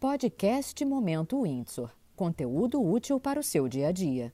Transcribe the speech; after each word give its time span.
Podcast 0.00 0.84
Momento 0.84 1.42
Windsor. 1.42 1.90
Conteúdo 2.14 2.80
útil 2.80 3.18
para 3.18 3.40
o 3.40 3.42
seu 3.42 3.68
dia 3.68 3.88
a 3.88 3.92
dia. 3.92 4.30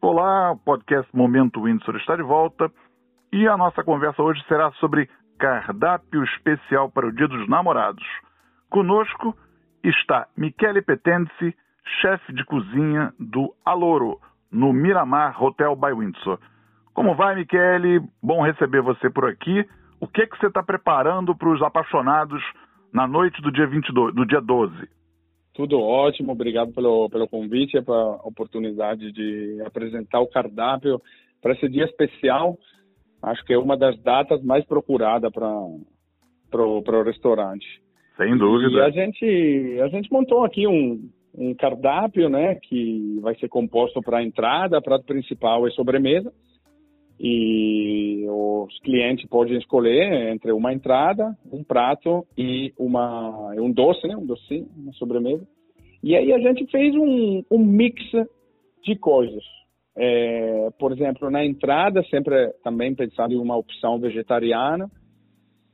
Olá, 0.00 0.54
podcast 0.64 1.10
Momento 1.12 1.62
Windsor 1.62 1.96
está 1.96 2.14
de 2.14 2.22
volta 2.22 2.70
e 3.32 3.48
a 3.48 3.56
nossa 3.56 3.82
conversa 3.82 4.22
hoje 4.22 4.40
será 4.46 4.70
sobre 4.74 5.10
cardápio 5.40 6.22
especial 6.22 6.88
para 6.88 7.08
o 7.08 7.12
Dia 7.12 7.26
dos 7.26 7.48
Namorados. 7.48 8.06
Conosco 8.70 9.36
está 9.82 10.28
Michele 10.36 10.80
Petenzi, 10.80 11.56
chefe 12.00 12.32
de 12.32 12.44
cozinha 12.44 13.12
do 13.18 13.52
Aloro, 13.64 14.20
no 14.52 14.72
Miramar 14.72 15.42
Hotel 15.42 15.74
by 15.74 15.92
Windsor. 15.94 16.38
Como 16.94 17.16
vai, 17.16 17.34
Michele? 17.34 18.08
Bom 18.22 18.40
receber 18.40 18.82
você 18.82 19.10
por 19.10 19.24
aqui. 19.24 19.68
O 19.98 20.06
que, 20.06 20.28
que 20.28 20.38
você 20.38 20.46
está 20.46 20.62
preparando 20.62 21.34
para 21.34 21.48
os 21.48 21.60
apaixonados 21.60 22.40
na 22.92 23.06
noite 23.06 23.40
do 23.42 23.52
dia 23.52 23.66
22, 23.66 24.14
do 24.14 24.26
dia 24.26 24.40
12? 24.40 24.88
Tudo 25.54 25.80
ótimo, 25.80 26.32
obrigado 26.32 26.72
pelo, 26.72 27.08
pelo 27.10 27.28
convite 27.28 27.76
e 27.76 27.82
pela 27.82 28.16
oportunidade 28.24 29.10
de 29.12 29.60
apresentar 29.66 30.20
o 30.20 30.28
cardápio 30.28 31.00
para 31.42 31.52
esse 31.52 31.68
dia 31.68 31.84
especial. 31.84 32.56
Acho 33.22 33.44
que 33.44 33.52
é 33.52 33.58
uma 33.58 33.76
das 33.76 34.00
datas 34.02 34.42
mais 34.44 34.64
procuradas 34.64 35.32
para 35.32 36.62
o 36.62 37.02
restaurante. 37.04 37.66
Sem 38.16 38.36
dúvida. 38.36 38.78
E 38.78 38.80
a 38.80 38.90
gente, 38.90 39.80
a 39.82 39.88
gente 39.88 40.12
montou 40.12 40.44
aqui 40.44 40.66
um, 40.66 41.10
um 41.34 41.54
cardápio, 41.54 42.28
né, 42.28 42.54
que 42.56 43.18
vai 43.20 43.34
ser 43.36 43.48
composto 43.48 44.00
para 44.00 44.22
entrada, 44.22 44.80
prato 44.80 45.04
principal 45.04 45.66
e 45.66 45.72
sobremesa 45.72 46.32
e 47.20 48.24
os 48.28 48.78
clientes 48.80 49.28
podem 49.28 49.58
escolher 49.58 50.32
entre 50.32 50.52
uma 50.52 50.72
entrada, 50.72 51.36
um 51.52 51.64
prato 51.64 52.24
e 52.36 52.72
uma 52.78 53.52
um 53.56 53.72
doce, 53.72 54.06
né, 54.06 54.16
um 54.16 54.24
docinho, 54.24 54.68
uma 54.76 54.92
sobremesa. 54.92 55.46
E 56.02 56.14
aí 56.14 56.32
a 56.32 56.38
gente 56.38 56.64
fez 56.70 56.94
um, 56.94 57.42
um 57.50 57.58
mix 57.58 58.00
de 58.84 58.96
coisas. 58.96 59.42
É, 59.96 60.68
por 60.78 60.92
exemplo, 60.92 61.28
na 61.28 61.44
entrada 61.44 62.04
sempre 62.04 62.52
também 62.62 62.94
pensando 62.94 63.34
em 63.34 63.38
uma 63.38 63.56
opção 63.56 63.98
vegetariana. 63.98 64.88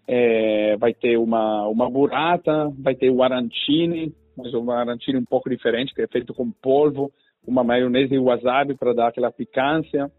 É, 0.06 0.76
vai 0.78 0.94
ter 0.94 1.18
uma 1.18 1.68
uma 1.68 1.90
burrata, 1.90 2.70
vai 2.78 2.94
ter 2.94 3.10
o 3.10 3.22
arancine, 3.22 4.14
mas 4.36 4.52
o 4.54 4.70
arancine 4.70 5.18
um 5.18 5.24
pouco 5.24 5.50
diferente, 5.50 5.94
que 5.94 6.02
é 6.02 6.06
feito 6.06 6.32
com 6.32 6.50
polvo, 6.50 7.10
uma 7.46 7.62
maionese 7.62 8.14
e 8.14 8.18
wasabi 8.18 8.74
para 8.74 8.94
dar 8.94 9.08
aquela 9.08 9.30
picância 9.30 10.10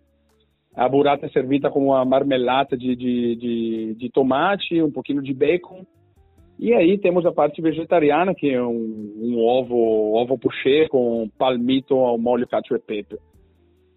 a 0.76 0.90
burrata 0.90 1.26
é 1.26 1.30
servida 1.30 1.70
com 1.70 1.86
uma 1.86 2.04
marmelada 2.04 2.78
de, 2.78 2.96
de, 2.96 3.36
de, 3.36 3.96
de, 3.96 4.10
tomate, 4.10 4.82
um 4.82 4.92
pouquinho 4.92 5.22
de 5.22 5.34
bacon. 5.34 5.86
E 6.60 6.74
aí 6.74 6.98
temos 6.98 7.26
a 7.26 7.32
parte 7.32 7.62
vegetariana, 7.62 8.36
que 8.36 8.50
é 8.50 8.62
um, 8.62 9.14
um 9.18 9.38
ovo, 9.38 10.14
ovo 10.16 10.38
poché 10.38 10.88
com 10.90 11.30
palmito 11.38 11.96
ao 11.96 12.18
molho 12.18 12.48
cacio 12.48 12.76
e 12.76 12.80
pepe. 12.80 13.18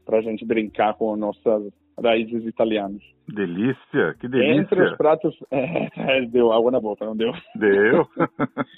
Para 0.04 0.18
a 0.18 0.22
gente 0.22 0.44
brincar 0.44 0.94
com 0.94 1.16
nossas 1.16 1.72
raízes 2.00 2.46
italianas. 2.46 3.02
Delícia, 3.28 4.14
que 4.20 4.28
delícia. 4.28 4.60
Entre 4.60 4.82
os 4.82 4.96
pratos... 4.96 5.34
É, 5.50 6.24
deu 6.26 6.52
água 6.52 6.70
na 6.70 6.80
boca, 6.80 7.04
não 7.04 7.16
deu? 7.16 7.32
Deu. 7.56 8.06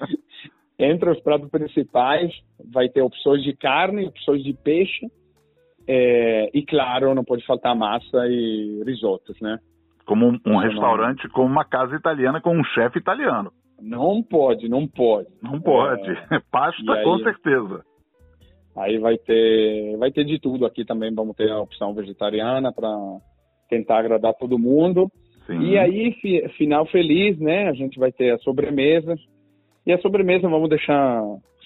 Entre 0.78 1.10
os 1.10 1.20
pratos 1.20 1.50
principais 1.50 2.32
vai 2.72 2.88
ter 2.88 3.02
opções 3.02 3.42
de 3.42 3.54
carne, 3.54 4.06
opções 4.06 4.42
de 4.42 4.54
peixe 4.54 5.06
é, 5.92 6.50
e 6.54 6.62
claro, 6.62 7.12
não 7.16 7.24
pode 7.24 7.44
faltar 7.44 7.74
massa 7.74 8.24
e 8.28 8.80
risotos, 8.86 9.36
né? 9.40 9.58
Como 10.06 10.28
um, 10.28 10.38
um 10.46 10.56
restaurante, 10.56 11.28
como 11.30 11.46
uma 11.46 11.64
casa 11.64 11.96
italiana 11.96 12.40
com 12.40 12.56
um 12.56 12.62
chefe 12.62 13.00
italiano. 13.00 13.50
Não 13.82 14.22
pode, 14.22 14.68
não 14.68 14.86
pode. 14.86 15.28
Não 15.42 15.60
pode. 15.60 16.08
É, 16.30 16.38
Pasta 16.48 16.92
aí, 16.92 17.02
com 17.02 17.18
certeza. 17.18 17.84
Aí 18.76 18.98
vai 18.98 19.18
ter, 19.18 19.96
vai 19.96 20.12
ter 20.12 20.24
de 20.24 20.38
tudo 20.38 20.64
aqui 20.64 20.84
também. 20.84 21.12
Vamos 21.12 21.34
ter 21.34 21.50
a 21.50 21.60
opção 21.60 21.92
vegetariana 21.92 22.72
para 22.72 22.88
tentar 23.68 23.98
agradar 23.98 24.34
todo 24.34 24.58
mundo. 24.58 25.10
Sim. 25.44 25.60
E 25.60 25.76
aí, 25.76 26.12
fi, 26.20 26.48
final 26.56 26.86
feliz, 26.86 27.36
né? 27.40 27.68
A 27.68 27.72
gente 27.72 27.98
vai 27.98 28.12
ter 28.12 28.30
a 28.30 28.38
sobremesa. 28.38 29.16
E 29.84 29.92
a 29.92 29.98
sobremesa 29.98 30.48
vamos 30.48 30.68
deixar 30.68 31.20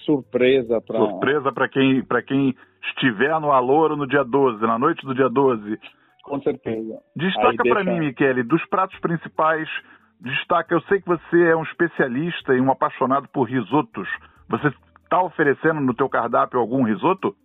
surpresa 0.04 0.80
para 0.80 0.98
surpresa 0.98 1.52
para 1.52 1.68
quem 1.68 2.02
para 2.02 2.22
quem 2.22 2.54
estiver 2.88 3.38
no 3.40 3.50
Alouro 3.50 3.96
no 3.96 4.06
dia 4.06 4.22
12, 4.22 4.60
na 4.62 4.78
noite 4.78 5.04
do 5.04 5.14
dia 5.14 5.28
12. 5.28 5.78
Com 6.22 6.40
certeza. 6.40 7.00
Destaca 7.14 7.62
deixa... 7.62 7.74
para 7.74 7.84
mim, 7.84 8.00
Michele, 8.00 8.42
dos 8.42 8.64
pratos 8.66 8.98
principais, 9.00 9.68
destaca, 10.20 10.74
eu 10.74 10.80
sei 10.82 11.00
que 11.00 11.06
você 11.06 11.42
é 11.50 11.56
um 11.56 11.62
especialista 11.62 12.54
e 12.54 12.60
um 12.60 12.70
apaixonado 12.70 13.28
por 13.28 13.44
risotos. 13.44 14.08
Você 14.48 14.72
está 15.02 15.22
oferecendo 15.22 15.80
no 15.80 15.94
teu 15.94 16.08
cardápio 16.08 16.58
algum 16.58 16.82
risoto? 16.82 17.36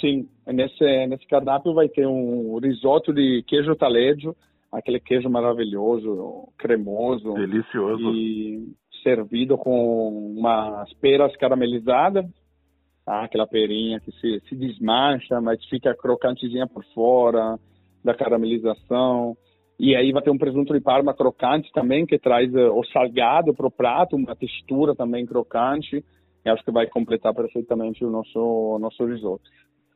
Sim, 0.00 0.28
nesse, 0.46 0.84
nesse 1.06 1.26
cardápio 1.26 1.72
vai 1.72 1.88
ter 1.88 2.06
um 2.06 2.58
risoto 2.58 3.14
de 3.14 3.42
queijo 3.46 3.74
taleggio, 3.76 4.36
aquele 4.70 5.00
queijo 5.00 5.30
maravilhoso, 5.30 6.48
cremoso. 6.58 7.32
Delicioso. 7.34 8.12
E 8.12 8.74
servido 9.06 9.56
com 9.56 10.34
umas 10.36 10.92
peras 10.94 11.34
caramelizadas, 11.36 12.26
tá? 13.04 13.22
aquela 13.22 13.46
perinha 13.46 14.00
que 14.00 14.10
se, 14.10 14.40
se 14.48 14.56
desmancha, 14.56 15.40
mas 15.40 15.64
fica 15.66 15.94
crocantezinha 15.94 16.66
por 16.66 16.84
fora 16.92 17.56
da 18.02 18.12
caramelização. 18.12 19.36
E 19.78 19.94
aí 19.94 20.10
vai 20.10 20.22
ter 20.22 20.30
um 20.30 20.38
presunto 20.38 20.72
de 20.72 20.80
parma 20.80 21.14
crocante 21.14 21.70
também, 21.72 22.04
que 22.04 22.18
traz 22.18 22.52
uh, 22.52 22.72
o 22.72 22.84
salgado 22.86 23.54
para 23.54 23.66
o 23.66 23.70
prato, 23.70 24.16
uma 24.16 24.34
textura 24.34 24.96
também 24.96 25.24
crocante. 25.24 26.04
Acho 26.44 26.64
que 26.64 26.70
vai 26.70 26.86
completar 26.86 27.34
perfeitamente 27.34 28.04
o 28.04 28.10
nosso, 28.10 28.78
nosso 28.80 29.04
risoto. 29.04 29.42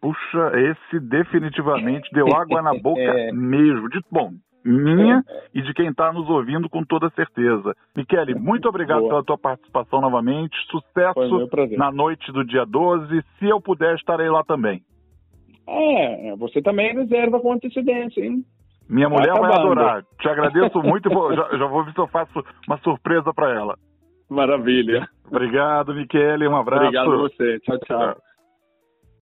Puxa, 0.00 0.52
esse 0.54 1.00
definitivamente 1.00 2.08
deu 2.12 2.26
água 2.34 2.62
na 2.62 2.74
boca 2.74 3.00
é. 3.00 3.32
mesmo. 3.32 3.88
De, 3.88 4.00
bom, 4.10 4.32
minha 4.64 5.22
é, 5.26 5.32
é. 5.32 5.42
e 5.54 5.62
de 5.62 5.72
quem 5.72 5.88
está 5.88 6.12
nos 6.12 6.28
ouvindo 6.28 6.68
com 6.68 6.84
toda 6.84 7.10
certeza. 7.10 7.74
Michele, 7.96 8.34
muito 8.34 8.68
obrigado 8.68 9.00
Boa. 9.00 9.10
pela 9.10 9.24
tua 9.24 9.38
participação 9.38 10.00
novamente. 10.00 10.56
Sucesso 10.70 11.48
na 11.76 11.90
noite 11.90 12.30
do 12.32 12.44
dia 12.44 12.64
12. 12.64 13.22
Se 13.38 13.48
eu 13.48 13.60
puder, 13.60 13.94
estarei 13.96 14.28
lá 14.28 14.44
também. 14.44 14.82
É, 15.66 16.34
você 16.36 16.60
também 16.60 16.92
reserva 16.94 17.38
com 17.40 17.52
antecedência, 17.52 18.24
hein? 18.24 18.44
Minha 18.88 19.08
tá 19.08 19.14
mulher 19.14 19.32
vai 19.38 19.52
adorar. 19.52 20.04
Te 20.20 20.28
agradeço 20.28 20.78
muito 20.82 21.08
e 21.08 21.14
vou, 21.14 21.32
já, 21.34 21.56
já, 21.56 21.66
vou 21.66 21.84
ver 21.84 21.92
se 21.92 22.00
eu 22.00 22.08
faço 22.08 22.44
uma 22.66 22.78
surpresa 22.78 23.32
para 23.32 23.54
ela. 23.54 23.76
Maravilha. 24.28 25.08
Obrigado, 25.26 25.94
Michele. 25.94 26.48
Um 26.48 26.56
abraço. 26.56 26.84
Obrigado 26.84 27.12
a 27.12 27.16
você. 27.16 27.60
tchau. 27.60 27.78
tchau. 27.78 27.98
tchau. 27.98 28.29